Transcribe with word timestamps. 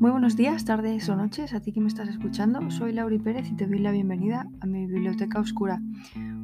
Muy 0.00 0.12
buenos 0.12 0.34
días, 0.34 0.64
tardes 0.64 1.10
o 1.10 1.14
noches 1.14 1.52
a 1.52 1.60
ti 1.60 1.72
que 1.72 1.80
me 1.82 1.88
estás 1.88 2.08
escuchando. 2.08 2.70
Soy 2.70 2.94
Lauri 2.94 3.18
Pérez 3.18 3.50
y 3.50 3.54
te 3.54 3.66
doy 3.66 3.80
la 3.80 3.90
bienvenida 3.90 4.48
a 4.62 4.64
mi 4.64 4.86
biblioteca 4.86 5.38
oscura. 5.38 5.82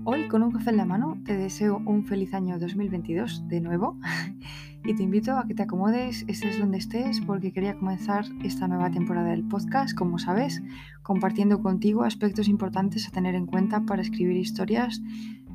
Hoy, 0.05 0.29
con 0.29 0.43
un 0.43 0.51
café 0.51 0.69
en 0.69 0.77
la 0.77 0.85
mano, 0.85 1.17
te 1.25 1.39
deseo 1.39 1.81
un 1.87 2.05
feliz 2.05 2.35
año 2.35 2.59
2022 2.59 3.49
de 3.49 3.63
nuevo 3.63 3.99
y 4.85 4.95
te 4.95 5.03
invito 5.03 5.39
a 5.39 5.47
que 5.47 5.55
te 5.55 5.63
acomodes, 5.63 6.27
estés 6.29 6.59
donde 6.59 6.77
estés, 6.77 7.23
porque 7.23 7.51
quería 7.51 7.79
comenzar 7.79 8.27
esta 8.45 8.69
nueva 8.69 8.91
temporada 8.91 9.31
del 9.31 9.49
podcast, 9.49 9.97
como 9.97 10.19
sabes, 10.19 10.63
compartiendo 11.03 11.63
contigo 11.63 12.03
aspectos 12.03 12.49
importantes 12.49 13.09
a 13.09 13.11
tener 13.11 13.35
en 13.35 13.47
cuenta 13.47 13.87
para 13.87 14.03
escribir 14.03 14.37
historias 14.37 15.01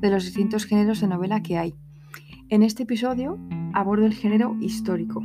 de 0.00 0.10
los 0.10 0.24
distintos 0.24 0.64
géneros 0.64 1.00
de 1.00 1.06
novela 1.06 1.40
que 1.40 1.56
hay. 1.56 1.76
En 2.48 2.64
este 2.64 2.82
episodio 2.82 3.38
abordo 3.72 4.06
el 4.06 4.12
género 4.12 4.56
histórico. 4.60 5.22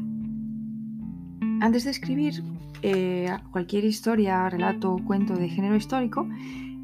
Antes 1.59 1.85
de 1.85 1.91
escribir 1.91 2.43
eh, 2.84 3.35
cualquier 3.52 3.84
historia, 3.84 4.47
relato 4.49 4.93
o 4.93 5.03
cuento 5.03 5.35
de 5.35 5.49
género 5.49 5.75
histórico, 5.75 6.27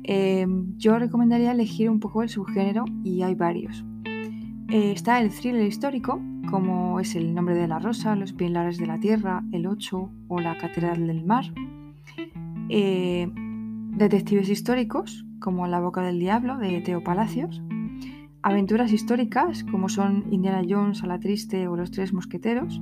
eh, 0.04 0.48
yo 0.78 0.98
recomendaría 0.98 1.52
elegir 1.52 1.90
un 1.90 2.00
poco 2.00 2.24
el 2.24 2.30
subgénero 2.30 2.86
y 3.04 3.22
hay 3.22 3.36
varios. 3.36 3.86
Eh, 4.70 4.92
está 4.92 5.22
el 5.22 5.30
thriller 5.30 5.64
histórico, 5.64 6.20
como 6.50 7.00
es 7.00 7.16
El 7.16 7.36
nombre 7.36 7.56
de 7.56 7.68
la 7.68 7.78
rosa, 7.78 8.16
Los 8.16 8.34
pilares 8.34 8.80
de 8.80 8.88
la 8.88 9.00
tierra, 9.00 9.44
El 9.52 9.68
ocho 9.68 10.10
o 10.28 10.40
La 10.40 10.58
catedral 10.58 11.06
del 11.06 11.24
mar. 11.24 11.46
detectives 13.96 14.50
históricos, 14.50 15.24
como 15.40 15.68
La 15.68 15.80
boca 15.80 16.02
del 16.02 16.20
diablo, 16.20 16.58
de 16.58 16.82
Teo 16.82 17.04
Palacios. 17.04 17.62
Aventuras 18.42 18.92
históricas, 18.92 19.64
como 19.66 19.88
son 19.88 20.26
Indiana 20.32 20.64
Jones, 20.68 21.04
A 21.04 21.08
la 21.08 21.20
triste 21.20 21.68
o 21.68 21.78
Los 21.78 21.92
tres 21.92 22.12
mosqueteros. 22.12 22.82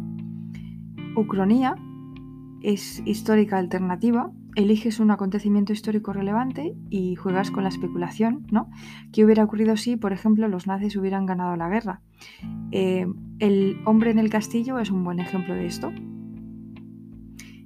Ucronía, 1.15 1.75
es 2.61 3.01
histórica 3.05 3.57
alternativa, 3.57 4.31
eliges 4.55 4.99
un 4.99 5.11
acontecimiento 5.11 5.73
histórico 5.73 6.13
relevante 6.13 6.75
y 6.89 7.15
juegas 7.15 7.51
con 7.51 7.63
la 7.63 7.69
especulación, 7.69 8.45
¿no? 8.51 8.69
¿Qué 9.11 9.25
hubiera 9.25 9.43
ocurrido 9.43 9.77
si, 9.77 9.95
por 9.95 10.13
ejemplo, 10.13 10.47
los 10.47 10.67
nazis 10.67 10.95
hubieran 10.95 11.25
ganado 11.25 11.55
la 11.55 11.69
guerra? 11.69 12.01
Eh, 12.71 13.07
el 13.39 13.77
hombre 13.85 14.11
en 14.11 14.19
el 14.19 14.29
castillo 14.29 14.79
es 14.79 14.91
un 14.91 15.03
buen 15.03 15.19
ejemplo 15.19 15.55
de 15.55 15.65
esto. 15.65 15.91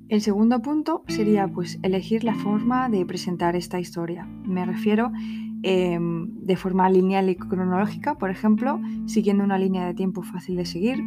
El 0.08 0.22
segundo 0.22 0.62
punto 0.62 1.04
sería 1.08 1.48
pues 1.48 1.80
elegir 1.82 2.24
la 2.24 2.36
forma 2.36 2.90
de 2.90 3.06
presentar 3.06 3.56
esta 3.56 3.80
historia. 3.80 4.26
Me 4.44 4.64
refiero 4.64 5.12
em, 5.64 6.30
de 6.42 6.56
forma 6.56 6.88
lineal 6.92 7.30
y 7.30 7.36
cronológica, 7.36 8.16
por 8.16 8.30
ejemplo, 8.30 8.80
siguiendo 9.08 9.44
una 9.44 9.58
línea 9.58 9.88
de 9.88 9.96
tiempo 9.96 10.22
fácil 10.22 10.58
de 10.58 10.66
seguir, 10.66 11.04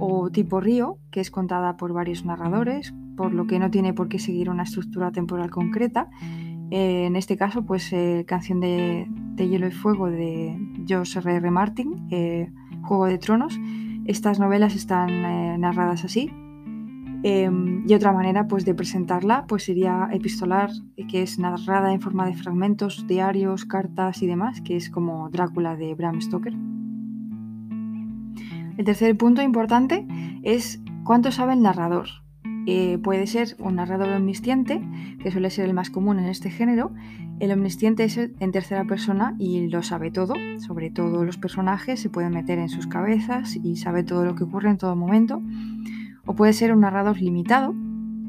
o 0.00 0.30
tipo 0.30 0.60
río, 0.60 0.98
que 1.10 1.20
es 1.20 1.30
contada 1.30 1.76
por 1.76 1.92
varios 1.92 2.24
narradores, 2.24 2.94
por 3.16 3.34
lo 3.34 3.46
que 3.46 3.58
no 3.58 3.70
tiene 3.70 3.92
por 3.92 4.08
qué 4.08 4.18
seguir 4.18 4.48
una 4.48 4.62
estructura 4.62 5.12
temporal 5.12 5.50
concreta. 5.50 6.08
Eh, 6.70 7.04
en 7.06 7.16
este 7.16 7.36
caso, 7.36 7.64
pues 7.66 7.92
eh, 7.92 8.24
Canción 8.26 8.60
de, 8.60 9.06
Hielo 9.36 9.68
y 9.68 9.72
Fuego 9.72 10.06
de 10.10 10.58
George 10.86 11.18
R. 11.18 11.36
R. 11.36 11.50
Martin, 11.50 12.06
eh, 12.10 12.50
Juego 12.82 13.06
de 13.06 13.18
Tronos. 13.18 13.60
Estas 14.06 14.40
novelas 14.40 14.74
están 14.74 15.60
narradas 15.60 16.04
así. 16.04 16.30
Em, 17.22 17.84
y 17.86 17.92
otra 17.92 18.12
manera 18.12 18.48
pues, 18.48 18.64
de 18.64 18.74
presentarla 18.74 19.44
pues, 19.46 19.64
sería 19.64 20.08
epistolar, 20.12 20.70
que 21.10 21.22
es 21.22 21.38
narrada 21.38 21.92
en 21.92 22.00
forma 22.00 22.26
de 22.26 22.34
fragmentos, 22.34 23.06
diarios, 23.06 23.66
cartas 23.66 24.22
y 24.22 24.26
demás, 24.26 24.62
que 24.62 24.76
es 24.76 24.88
como 24.88 25.28
Drácula 25.28 25.76
de 25.76 25.94
Bram 25.94 26.20
Stoker. 26.20 26.54
El 28.80 28.86
tercer 28.86 29.14
punto 29.14 29.42
importante 29.42 30.06
es 30.42 30.80
cuánto 31.04 31.32
sabe 31.32 31.52
el 31.52 31.60
narrador. 31.60 32.06
Eh, 32.66 32.96
puede 32.96 33.26
ser 33.26 33.54
un 33.58 33.74
narrador 33.74 34.08
omnisciente, 34.08 34.80
que 35.22 35.30
suele 35.30 35.50
ser 35.50 35.66
el 35.66 35.74
más 35.74 35.90
común 35.90 36.18
en 36.18 36.24
este 36.24 36.48
género. 36.48 36.90
El 37.40 37.52
omnisciente 37.52 38.04
es 38.04 38.16
en 38.16 38.52
tercera 38.52 38.86
persona 38.86 39.36
y 39.38 39.68
lo 39.68 39.82
sabe 39.82 40.10
todo, 40.10 40.32
sobre 40.60 40.88
todo 40.88 41.26
los 41.26 41.36
personajes, 41.36 42.00
se 42.00 42.08
puede 42.08 42.30
meter 42.30 42.58
en 42.58 42.70
sus 42.70 42.86
cabezas 42.86 43.54
y 43.54 43.76
sabe 43.76 44.02
todo 44.02 44.24
lo 44.24 44.34
que 44.34 44.44
ocurre 44.44 44.70
en 44.70 44.78
todo 44.78 44.96
momento. 44.96 45.42
O 46.24 46.34
puede 46.34 46.54
ser 46.54 46.72
un 46.72 46.80
narrador 46.80 47.20
limitado, 47.20 47.74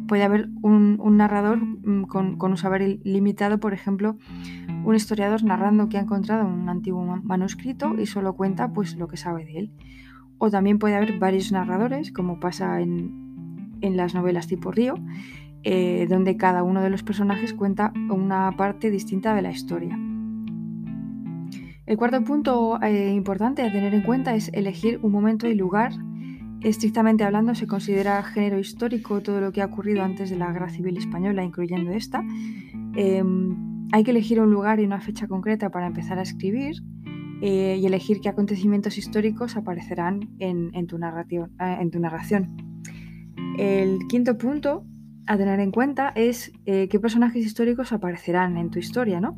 puede 0.09 0.23
haber 0.23 0.50
un, 0.62 1.00
narrador 1.16 1.59
mm, 1.63 2.07
con, 2.07 2.38
un 2.38 2.57
saber 2.57 3.00
limitado, 3.06 3.62
por 3.62 3.73
ejemplo, 3.73 4.18
un 4.83 4.95
historiador 4.95 5.45
narrando 5.45 5.88
que 5.88 5.97
ha 5.97 6.01
encontrado 6.01 6.45
un 6.45 6.68
antiguo 6.68 7.06
manuscrito 7.23 7.95
y 7.97 8.06
solo 8.06 8.33
cuenta 8.33 8.73
pues 8.73 8.97
lo 8.97 9.07
que 9.07 9.16
sabe 9.16 9.45
de 9.45 9.57
él. 9.57 9.72
O 10.44 10.50
también 10.50 10.79
puede 10.79 10.96
haber 10.96 11.19
varios 11.19 11.52
narradores, 11.52 12.12
como 12.12 12.40
pasa 12.40 12.81
en, 12.81 13.78
en 13.81 13.96
las 13.96 14.16
novelas 14.16 14.47
tipo 14.47 14.72
Río, 14.72 14.96
eh, 15.62 16.07
donde 16.09 16.35
cada 16.35 16.63
uno 16.63 16.81
de 16.81 16.90
los 16.90 17.03
personajes 17.03 17.53
cuenta 17.53 17.94
una 18.09 18.51
parte 18.57 18.90
distinta 18.90 19.35
de 19.35 19.44
la 19.44 19.51
historia. 19.51 20.00
El 21.85 21.96
cuarto 21.96 22.24
punto 22.24 22.81
eh, 22.81 23.13
importante 23.13 23.62
a 23.62 23.72
tener 23.72 23.94
en 23.94 24.01
cuenta 24.01 24.34
es 24.34 24.50
elegir 24.53 25.00
un 25.03 25.12
momento 25.12 25.47
y 25.47 25.53
lugar. 25.53 25.94
Estrictamente 26.62 27.24
hablando, 27.24 27.53
se 27.53 27.68
considera 27.68 28.24
género 28.24 28.57
histórico 28.57 29.22
todo 29.22 29.41
lo 29.41 29.51
que 29.51 29.62
ha 29.62 29.66
ocurrido 29.66 30.01
antes 30.01 30.31
de 30.31 30.38
la 30.38 30.51
Guerra 30.51 30.69
Civil 30.69 30.97
Española, 30.97 31.44
incluyendo 31.44 31.91
esta. 31.91 32.24
Em, 32.96 33.85
hay 33.91 34.03
que 34.03 34.09
elegir 34.09 34.40
un 34.40 34.50
lugar 34.50 34.80
y 34.80 34.85
una 34.85 35.01
fecha 35.01 35.28
concreta 35.28 35.69
para 35.69 35.85
empezar 35.85 36.18
a 36.18 36.24
escribir 36.24 36.81
eh, 37.41 37.78
y 37.79 37.85
elegir 37.85 38.22
qué 38.22 38.29
acontecimientos 38.29 38.97
históricos 38.97 39.57
aparecerán 39.57 40.29
en, 40.40 40.72
tu, 40.88 41.00
en 41.59 41.91
tu 41.91 42.00
narración. 42.00 42.56
El 43.57 44.00
quinto 44.07 44.38
punto 44.38 44.85
a 45.28 45.38
tener 45.38 45.59
en 45.59 45.72
cuenta 45.72 46.09
es 46.16 46.51
eh, 46.66 46.88
qué 46.90 47.00
personajes 47.00 47.46
históricos 47.46 47.91
aparecerán 47.94 48.57
en 48.57 48.69
tu 48.69 48.80
historia, 48.80 49.22
¿no? 49.22 49.38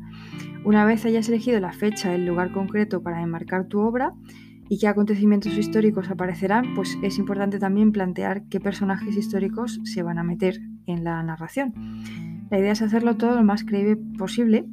Una 0.64 0.84
vez 0.84 1.04
hayas 1.04 1.28
elegido 1.28 1.60
la 1.60 1.72
fecha, 1.72 2.14
el 2.14 2.26
lugar 2.26 2.52
concreto 2.52 3.02
para 3.02 3.22
enmarcar 3.22 3.68
tu 3.68 3.80
obra 3.80 4.14
y 4.68 4.78
qué 4.78 4.88
acontecimientos 4.88 5.56
históricos 5.56 6.10
aparecerán, 6.10 6.74
pues 6.74 6.96
es 7.02 7.18
importante 7.18 7.58
también 7.58 7.92
plantear 7.92 8.44
qué 8.48 8.60
personajes 8.60 9.16
históricos 9.16 9.80
se 9.84 10.02
van 10.02 10.18
a 10.18 10.24
meter 10.24 10.58
en 10.86 11.04
la 11.04 11.22
narración. 11.22 11.74
La 12.50 12.58
idea 12.58 12.72
es 12.72 12.82
hacerlo 12.82 13.16
todo 13.16 13.36
lo 13.36 13.44
más 13.44 13.64
creíble 13.64 13.96
posible 14.18 14.66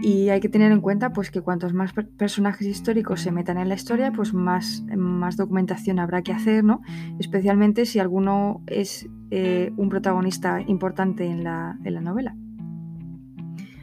y 0.00 0.28
hay 0.28 0.40
que 0.40 0.48
tener 0.48 0.72
en 0.72 0.80
cuenta 0.80 1.12
pues, 1.12 1.30
que 1.30 1.40
cuantos 1.40 1.74
más 1.74 1.92
personajes 2.16 2.66
históricos 2.66 3.20
se 3.20 3.32
metan 3.32 3.58
en 3.58 3.68
la 3.68 3.74
historia, 3.74 4.12
pues 4.12 4.32
más, 4.32 4.84
más 4.96 5.36
documentación 5.36 5.98
habrá 5.98 6.22
que 6.22 6.32
hacer, 6.32 6.64
¿no? 6.64 6.80
especialmente 7.18 7.84
si 7.86 7.98
alguno 7.98 8.62
es 8.66 9.08
eh, 9.30 9.72
un 9.76 9.88
protagonista 9.88 10.60
importante 10.60 11.26
en 11.26 11.44
la, 11.44 11.76
novela. 11.82 12.36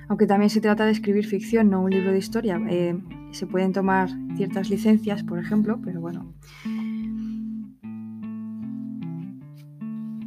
Aunque 0.08 0.28
también 0.28 0.50
se 0.50 0.62
trata 0.62 0.86
de 0.86 0.92
escribir 0.92 1.26
ficción, 1.26 1.70
no 1.70 1.82
un 1.82 1.90
libro 1.90 2.12
de 2.12 2.20
historia, 2.20 2.62
eh, 2.70 2.98
se 3.32 3.48
pueden 3.48 3.74
tomar 3.74 4.10
ciertas 4.38 4.70
licencias, 4.70 5.24
por 5.24 5.40
ejemplo, 5.40 5.80
pero 5.84 6.00
bueno. 6.00 6.34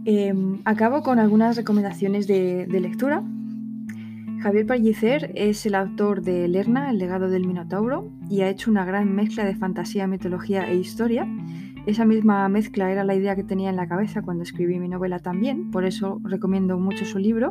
Em, 0.05 0.61
acabo 0.65 1.03
con 1.03 1.19
algunas 1.19 1.57
recomendaciones 1.57 2.27
de 2.27 2.67
lectura 2.81 3.23
Javier 4.41 4.67
Pellicer 4.67 5.33
es 5.35 5.67
el 5.67 5.75
autor 5.75 6.23
de 6.23 6.47
Lerna, 6.47 6.91
el 6.91 6.99
legado 6.99 7.29
del 7.29 7.45
Minotauro, 7.45 8.09
y 8.31 8.43
ha 8.43 8.49
hecho 8.49 8.71
una 8.71 8.85
gran 8.85 9.13
mezcla 9.13 9.45
de 9.45 9.57
fantasía, 9.57 10.07
mitología 10.07 10.71
e 10.71 10.77
historia. 10.77 11.27
Esa 11.87 12.05
misma 12.05 12.49
mezcla 12.49 12.93
era 12.93 13.03
la 13.03 13.17
idea 13.17 13.35
que 13.35 13.43
tenía 13.43 13.69
en 13.69 13.77
la 13.77 13.89
cabeza 13.89 14.23
cuando 14.23 14.45
escribí 14.45 14.79
mi 14.79 14.89
novela 14.89 15.19
también, 15.19 15.73
por 15.73 15.85
eso 15.85 16.21
recomiendo 16.23 16.79
mucho 16.79 17.05
su 17.05 17.19
libro. 17.19 17.51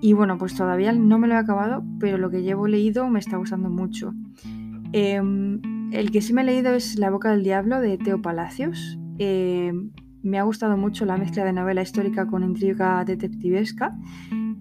Y 0.00 0.14
bueno, 0.14 0.38
pues 0.38 0.54
todavía 0.54 0.92
no 0.92 1.18
me 1.18 1.28
lo 1.28 1.34
he 1.34 1.38
acabado, 1.38 1.84
pero 1.98 2.16
lo 2.16 2.30
que 2.30 2.42
llevo 2.42 2.66
leído 2.66 3.06
me 3.10 3.18
está 3.18 3.36
gustando 3.36 3.68
mucho. 3.68 4.14
Em, 4.92 5.60
el 5.92 6.10
que 6.10 6.22
sí 6.22 6.32
me 6.32 6.40
he 6.40 6.44
leído 6.44 6.74
es 6.74 6.98
La 6.98 7.10
boca 7.10 7.30
del 7.30 7.44
diablo 7.44 7.78
de 7.78 7.98
Teo 7.98 8.22
Palacios. 8.22 8.98
Em, 9.18 9.90
me 10.22 10.38
ha 10.38 10.44
gustado 10.44 10.78
mucho 10.78 11.04
la 11.04 11.18
mezcla 11.18 11.44
de 11.44 11.52
novela 11.52 11.82
histórica 11.82 12.26
con 12.26 12.42
intriga 12.42 13.04
detectivesca 13.04 13.94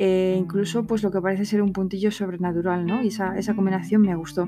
eh, 0.01 0.37
incluso 0.39 0.85
pues 0.85 1.03
lo 1.03 1.11
que 1.11 1.21
parece 1.21 1.43
ser 1.43 1.61
un 1.61 1.73
puntillo 1.73 2.09
sobrenatural, 2.09 2.85
¿no? 2.85 3.03
Y 3.03 3.07
esa, 3.07 3.53
combinación 3.53 4.01
me 4.01 4.15
gustó. 4.15 4.47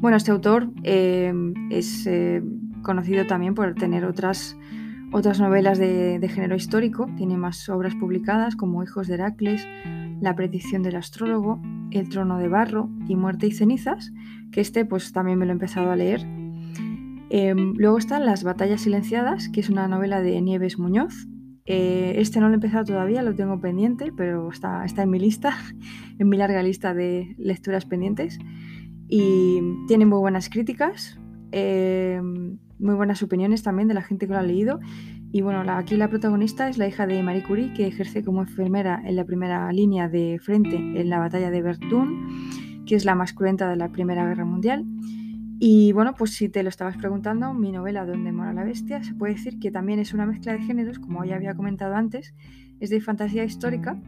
Bueno, 0.00 0.16
este 0.16 0.32
autor 0.32 0.72
eh, 0.82 1.32
es 1.70 2.04
eh, 2.08 2.42
conocido 2.82 3.24
también 3.26 3.54
por 3.54 3.72
tener 3.76 4.04
otras, 4.04 4.58
otras 5.12 5.38
novelas 5.38 5.78
de, 5.78 6.28
género 6.28 6.56
histórico, 6.56 7.08
tiene 7.16 7.36
más 7.36 7.68
obras 7.68 7.94
publicadas 7.94 8.56
como 8.56 8.82
Hijos 8.82 9.06
de 9.06 9.14
Heracles, 9.14 9.64
La 10.20 10.34
predicción 10.34 10.82
del 10.82 10.96
astrólogo, 10.96 11.62
El 11.92 12.08
trono 12.08 12.38
de 12.38 12.48
barro 12.48 12.90
y 13.06 13.14
Muerte 13.14 13.46
y 13.46 13.52
cenizas, 13.52 14.12
que 14.50 14.60
este 14.60 14.84
pues 14.84 15.12
también 15.12 15.38
me 15.38 15.46
lo 15.46 15.52
he 15.52 15.54
empezado 15.54 15.92
a 15.92 15.96
leer. 15.96 16.26
luego 17.30 17.96
están 17.96 18.26
Las 18.26 18.42
batallas 18.42 18.80
silenciadas, 18.80 19.48
que 19.50 19.60
es 19.60 19.70
una 19.70 19.86
novela 19.86 20.20
de 20.20 20.40
Nieves 20.40 20.80
Muñoz, 20.80 21.28
eh, 21.66 22.14
este 22.16 22.40
no 22.40 22.48
lo 22.48 22.52
he 22.52 22.56
empezado 22.56 22.84
todavía, 22.84 23.22
lo 23.22 23.34
tengo 23.34 23.60
pendiente, 23.60 24.12
pero 24.16 24.50
está, 24.50 24.84
está 24.84 25.02
en 25.02 25.10
mi 25.10 25.18
lista, 25.18 25.56
en 26.18 26.28
mi 26.28 26.36
larga 26.36 26.62
lista 26.62 26.94
de 26.94 27.34
lecturas 27.38 27.86
pendientes. 27.86 28.38
Y 29.08 29.60
tiene 29.86 30.06
muy 30.06 30.18
buenas 30.18 30.48
críticas, 30.48 31.18
eh, 31.52 32.20
muy 32.78 32.94
buenas 32.94 33.22
opiniones 33.22 33.62
también 33.62 33.88
de 33.88 33.94
la 33.94 34.02
gente 34.02 34.26
que 34.26 34.32
lo 34.32 34.38
ha 34.38 34.42
leído. 34.42 34.80
Y 35.32 35.40
bueno, 35.40 35.64
aquí 35.72 35.96
la 35.96 36.08
protagonista 36.08 36.68
es 36.68 36.78
la 36.78 36.86
hija 36.86 37.06
de 37.06 37.22
Marie 37.22 37.42
Curie, 37.42 37.72
que 37.74 37.86
ejerce 37.86 38.22
como 38.22 38.42
enfermera 38.42 39.02
en 39.04 39.16
la 39.16 39.24
primera 39.24 39.72
línea 39.72 40.08
de 40.08 40.38
frente 40.40 40.76
en 40.76 41.08
la 41.08 41.18
batalla 41.18 41.50
de 41.50 41.60
Verdun, 41.60 42.84
que 42.86 42.94
es 42.94 43.04
la 43.04 43.14
más 43.14 43.32
cruenta 43.32 43.68
de 43.68 43.76
la 43.76 43.88
Primera 43.90 44.26
Guerra 44.28 44.44
Mundial. 44.44 44.84
Y 45.58 45.92
bueno, 45.92 46.14
pues 46.14 46.32
si 46.32 46.48
te 46.48 46.62
lo 46.62 46.68
estabas 46.68 46.96
preguntando, 46.96 47.54
mi 47.54 47.70
novela 47.72 48.04
Donde 48.04 48.32
mora 48.32 48.52
la 48.52 48.64
bestia 48.64 49.02
se 49.02 49.14
puede 49.14 49.34
decir 49.34 49.58
que 49.58 49.70
también 49.70 49.98
es 49.98 50.12
una 50.12 50.26
mezcla 50.26 50.52
de 50.52 50.60
géneros, 50.60 50.98
como 50.98 51.24
ya 51.24 51.36
había 51.36 51.54
comentado 51.54 51.94
antes, 51.94 52.34
es 52.80 52.90
de 52.90 53.00
fantasía 53.00 53.44
histórica, 53.44 54.00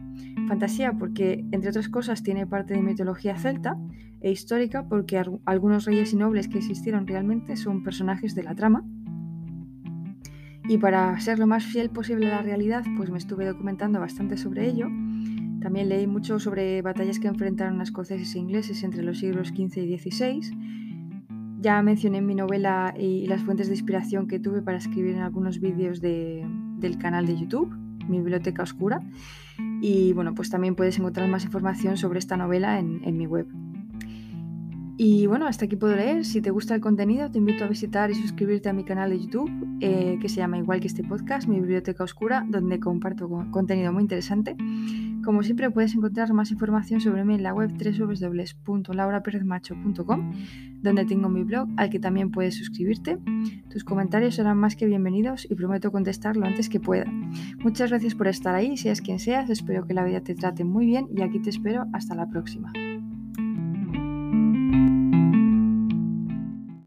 fantasía 0.47 0.93
porque 0.93 1.45
entre 1.51 1.69
otras 1.69 1.89
cosas 1.89 2.21
tiene 2.21 2.45
parte 2.45 2.73
de 2.73 2.81
mitología 2.81 3.37
celta 3.37 3.77
e 4.19 4.31
histórica 4.31 4.87
porque 4.87 5.21
algunos 5.45 5.85
reyes 5.85 6.13
y 6.13 6.17
nobles 6.17 6.47
que 6.47 6.57
existieron 6.57 7.07
realmente 7.07 7.55
son 7.55 7.83
personajes 7.83 8.35
de 8.35 8.43
la 8.43 8.55
trama 8.55 8.83
y 10.69 10.77
para 10.77 11.17
ser 11.21 11.39
lo 11.39 11.47
más 11.47 11.63
fiel 11.63 11.89
posible 11.89 12.27
a 12.27 12.35
la 12.37 12.41
realidad, 12.41 12.83
pues 12.97 13.09
me 13.09 13.17
estuve 13.17 13.45
documentando 13.45 14.01
bastante 14.01 14.35
sobre 14.35 14.67
ello. 14.67 14.87
También 15.61 15.87
leí 15.87 16.07
mucho 16.07 16.39
sobre 16.39 16.81
batallas 16.81 17.19
que 17.19 17.29
enfrentaron 17.29 17.79
a 17.79 17.83
escoceses 17.83 18.35
e 18.35 18.39
ingleses 18.39 18.83
entre 18.83 19.01
los 19.01 19.19
siglos 19.19 19.47
XV 19.47 19.77
y 19.77 19.97
XVI. 19.97 20.41
Ya 21.59 21.81
mencioné 21.81 22.19
en 22.19 22.25
mi 22.25 22.35
novela 22.35 22.93
y 22.97 23.25
las 23.27 23.41
fuentes 23.41 23.67
de 23.67 23.73
inspiración 23.73 24.27
que 24.27 24.39
tuve 24.39 24.61
para 24.61 24.77
escribir 24.77 25.15
en 25.15 25.21
algunos 25.21 25.59
vídeos 25.59 26.01
del 26.01 26.97
canal 26.99 27.25
de 27.25 27.37
YouTube, 27.37 27.75
mi 28.07 28.19
biblioteca 28.19 28.63
oscura. 28.63 29.01
Y 29.81 30.13
bueno, 30.13 30.35
pues 30.35 30.49
también 30.49 30.75
puedes 30.75 30.99
encontrar 30.99 31.27
más 31.29 31.43
información 31.45 31.97
sobre 31.97 32.19
esta 32.19 32.37
novela 32.37 32.79
en 32.79 33.17
mi 33.17 33.25
web. 33.25 33.47
Y 34.99 35.27
bueno, 35.27 35.45
hasta 35.45 35.65
aquí 35.65 35.75
puedo 35.75 35.95
leer. 35.95 36.25
Si 36.25 36.41
te 36.41 36.49
gusta 36.49 36.73
el 36.73 36.81
contenido, 36.81 37.29
te 37.29 37.37
invito 37.37 37.63
a 37.63 37.67
visitar 37.67 38.09
y 38.09 38.15
suscribirte 38.15 38.69
a 38.69 38.73
mi 38.73 38.83
canal 38.83 39.11
de 39.11 39.19
YouTube, 39.19 39.47
eh, 39.79 40.17
que 40.19 40.27
se 40.27 40.37
llama 40.37 40.57
igual 40.57 40.79
que 40.79 40.87
este 40.87 41.03
podcast, 41.03 41.47
mi 41.47 41.59
biblioteca 41.59 42.03
oscura, 42.03 42.43
donde 42.49 42.79
comparto 42.79 43.29
contenido 43.51 43.93
muy 43.93 44.01
interesante. 44.01 44.57
Como 45.23 45.43
siempre, 45.43 45.69
puedes 45.69 45.93
encontrar 45.93 46.33
más 46.33 46.49
información 46.51 46.99
sobre 46.99 47.23
mí 47.25 47.35
en 47.35 47.43
la 47.43 47.53
web 47.53 47.69
www.lauraperezmacho.com, 47.69 50.31
donde 50.81 51.05
tengo 51.05 51.29
mi 51.29 51.43
blog, 51.43 51.69
al 51.77 51.91
que 51.91 51.99
también 51.99 52.31
puedes 52.31 52.55
suscribirte. 52.55 53.19
Tus 53.69 53.83
comentarios 53.83 54.33
serán 54.35 54.57
más 54.57 54.75
que 54.75 54.87
bienvenidos 54.87 55.45
y 55.47 55.53
prometo 55.53 55.91
contestar 55.91 56.35
lo 56.37 56.47
antes 56.47 56.69
que 56.69 56.79
pueda. 56.79 57.05
Muchas 57.59 57.91
gracias 57.91 58.15
por 58.15 58.27
estar 58.27 58.55
ahí, 58.55 58.77
seas 58.77 59.01
quien 59.01 59.19
seas, 59.19 59.51
espero 59.51 59.85
que 59.85 59.93
la 59.93 60.03
vida 60.05 60.21
te 60.21 60.33
trate 60.33 60.63
muy 60.63 60.87
bien 60.87 61.07
y 61.15 61.21
aquí 61.21 61.39
te 61.39 61.51
espero 61.51 61.85
hasta 61.93 62.15
la 62.15 62.27
próxima. 62.29 62.73